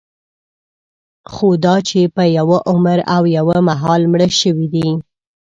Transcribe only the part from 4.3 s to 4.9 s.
شوي دي.